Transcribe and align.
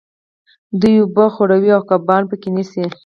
دوی 0.79 0.95
اوبه 1.03 1.25
خړوي 1.35 1.69
او 1.77 1.81
کبان 1.89 2.23
په 2.29 2.35
کې 2.41 2.49
نیسي. 2.55 2.85